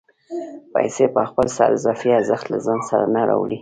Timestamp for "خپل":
1.29-1.47